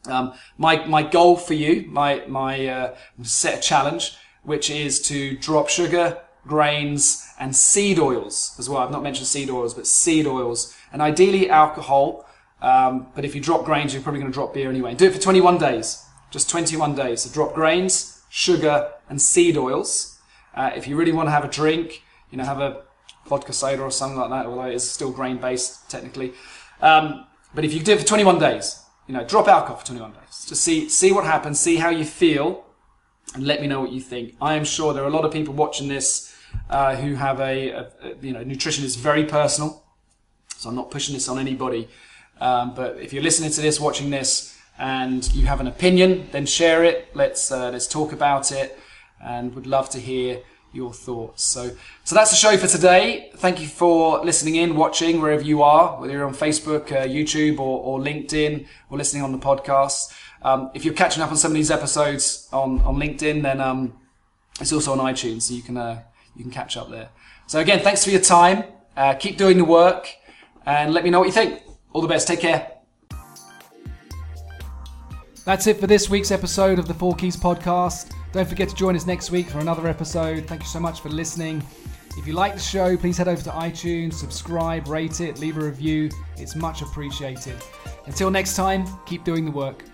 um, 0.06 0.34
my, 0.58 0.86
my 0.86 1.02
goal 1.02 1.36
for 1.36 1.56
you, 1.56 1.88
my, 1.88 2.24
my 2.28 2.68
uh, 2.68 2.96
set 3.24 3.58
a 3.58 3.62
challenge, 3.62 4.18
which 4.44 4.70
is 4.70 5.02
to 5.04 5.36
drop 5.38 5.68
sugar, 5.68 6.22
grains, 6.46 7.28
and 7.40 7.56
seed 7.56 7.98
oils 7.98 8.56
as 8.60 8.70
well. 8.70 8.84
I've 8.84 8.92
not 8.92 9.02
mentioned 9.02 9.28
seed 9.28 9.50
oils, 9.50 9.74
but 9.74 9.88
seed 9.88 10.28
oils, 10.28 10.76
and 10.94 11.02
ideally 11.02 11.50
alcohol. 11.50 12.28
Um, 12.62 13.08
but 13.16 13.26
if 13.26 13.34
you 13.34 13.42
drop 13.42 13.66
grains, 13.66 13.94
you're 13.94 14.04
probably 14.04 14.22
going 14.22 14.32
to 14.32 14.36
drop 14.36 14.54
beer 14.54 14.70
anyway. 14.70 14.94
Do 14.94 15.06
it 15.06 15.14
for 15.14 15.22
21 15.22 15.58
days, 15.58 16.06
just 16.30 16.50
21 16.50 16.96
days. 16.96 17.22
So 17.22 17.34
drop 17.34 17.54
grains, 17.54 18.22
sugar, 18.30 18.92
and 19.10 19.22
seed 19.22 19.58
oils. 19.58 20.20
Uh, 20.54 20.72
if 20.76 20.88
you 20.88 20.96
really 20.96 21.12
want 21.12 21.28
to 21.28 21.32
have 21.32 21.44
a 21.44 21.48
drink, 21.48 22.04
you 22.30 22.38
know, 22.38 22.44
have 22.44 22.60
a 22.60 22.84
vodka 23.26 23.54
soda 23.54 23.82
or 23.82 23.92
something 23.92 24.20
like 24.20 24.30
that, 24.30 24.46
although 24.46 24.66
it 24.66 24.76
is 24.76 24.90
still 24.90 25.12
grain 25.12 25.38
based 25.38 25.90
technically. 25.90 26.34
Um, 26.82 27.26
but 27.54 27.66
if 27.66 27.74
you 27.74 27.82
do 27.82 27.94
it 27.94 28.00
for 28.00 28.06
21 28.06 28.40
days, 28.40 28.82
you 29.08 29.14
know, 29.14 29.24
drop 29.26 29.48
alcohol 29.48 29.78
for 29.78 29.86
21 29.86 30.14
days. 30.14 30.46
Just 30.48 30.64
see 30.64 30.88
see 30.88 31.12
what 31.12 31.26
happens, 31.26 31.60
see 31.60 31.78
how 31.78 31.90
you 31.90 32.06
feel, 32.06 32.66
and 33.34 33.46
let 33.46 33.62
me 33.62 33.68
know 33.68 33.82
what 33.82 33.92
you 33.92 34.00
think. 34.00 34.36
I 34.42 34.56
am 34.56 34.64
sure 34.64 34.94
there 34.94 35.04
are 35.04 35.08
a 35.08 35.12
lot 35.12 35.26
of 35.26 35.32
people 35.32 35.54
watching 35.54 35.88
this 35.88 36.34
uh, 36.70 36.96
who 36.96 37.16
have 37.16 37.40
a, 37.40 37.70
a, 37.70 37.92
a, 38.04 38.16
you 38.22 38.34
know 38.34 38.44
nutrition 38.44 38.86
is 38.86 38.96
very 38.96 39.26
personal, 39.26 39.84
so 40.56 40.70
I'm 40.70 40.76
not 40.76 40.92
pushing 40.92 41.14
this 41.14 41.28
on 41.28 41.40
anybody. 41.40 41.90
Um, 42.42 42.74
but 42.74 42.98
if 43.00 43.14
you're 43.14 43.24
listening 43.24 43.52
to 43.52 43.62
this, 43.62 43.80
watching 43.80 44.10
this, 44.10 44.58
and 44.80 45.32
you 45.34 45.46
have 45.46 45.62
an 45.62 45.68
opinion, 45.68 46.28
then 46.32 46.46
share 46.48 46.84
it. 46.84 47.08
Let's 47.14 47.52
uh, 47.52 47.70
let's 47.70 47.88
talk 47.88 48.12
about 48.12 48.52
it, 48.52 48.78
and 49.24 49.54
would 49.54 49.68
love 49.68 49.90
to 49.92 50.00
hear 50.00 50.42
your 50.74 50.92
thoughts. 50.92 51.44
So, 51.44 51.72
so 52.04 52.16
that's 52.16 52.32
the 52.32 52.38
show 52.38 52.58
for 52.58 52.68
today. 52.68 53.30
Thank 53.36 53.60
you 53.60 53.68
for 53.68 54.24
listening 54.24 54.56
in, 54.56 54.76
watching 54.76 55.22
wherever 55.22 55.44
you 55.44 55.62
are, 55.62 56.00
whether 56.00 56.14
you're 56.14 56.26
on 56.26 56.34
Facebook, 56.34 56.92
uh, 56.92 57.06
YouTube, 57.06 57.60
or, 57.60 57.84
or, 57.84 58.00
LinkedIn, 58.00 58.66
or 58.90 58.98
listening 58.98 59.22
on 59.22 59.34
the 59.34 59.38
podcast. 59.38 60.14
Um, 60.42 60.72
if 60.74 60.86
you're 60.86 60.94
catching 60.94 61.22
up 61.22 61.30
on 61.30 61.38
some 61.38 61.52
of 61.52 61.56
these 61.56 61.72
episodes 61.72 62.48
on, 62.54 62.82
on 62.82 62.96
LinkedIn, 62.96 63.44
then 63.44 63.60
um, 63.60 63.94
it's 64.60 64.72
also 64.72 64.94
on 64.94 65.00
iTunes, 65.00 65.44
so 65.44 65.54
you 65.54 65.62
can 65.62 65.78
uh, 65.78 66.02
you 66.36 66.44
can 66.44 66.52
catch 66.52 66.78
up 66.78 66.90
there. 66.90 67.10
So 67.48 67.60
again, 67.60 67.82
thanks 67.82 68.04
for 68.04 68.10
your 68.10 68.22
time. 68.22 68.64
Uh, 68.96 69.14
keep 69.14 69.38
doing 69.38 69.58
the 69.58 69.66
work, 69.66 70.10
and 70.66 70.94
let 70.94 71.04
me 71.04 71.10
know 71.10 71.20
what 71.20 71.28
you 71.28 71.34
think. 71.34 71.62
All 71.94 72.02
the 72.02 72.08
best. 72.08 72.28
Take 72.28 72.40
care. 72.42 72.72
That's 75.44 75.66
it 75.68 75.80
for 75.80 75.88
this 75.88 76.10
week's 76.10 76.32
episode 76.32 76.78
of 76.78 76.88
the 76.88 76.94
Four 76.94 77.16
Keys 77.16 77.36
podcast. 77.36 78.12
Don't 78.32 78.48
forget 78.48 78.70
to 78.70 78.76
join 78.76 78.96
us 78.96 79.06
next 79.06 79.32
week 79.32 79.50
for 79.50 79.60
another 79.60 79.88
episode. 79.88 80.48
Thank 80.48 80.62
you 80.62 80.68
so 80.68 80.80
much 80.80 81.02
for 81.02 81.10
listening. 81.10 81.64
If 82.18 82.28
you 82.28 82.34
like 82.34 82.54
the 82.54 82.60
show, 82.60 82.96
please 82.96 83.18
head 83.18 83.28
over 83.28 83.42
to 83.42 83.50
iTunes, 83.50 84.14
subscribe, 84.14 84.88
rate 84.88 85.20
it, 85.20 85.40
leave 85.40 85.58
a 85.58 85.62
review. 85.62 86.10
It's 86.38 86.56
much 86.56 86.82
appreciated. 86.82 87.56
Until 88.06 88.30
next 88.30 88.56
time, 88.56 88.86
keep 89.06 89.24
doing 89.24 89.46
the 89.46 89.52
work. 89.52 89.86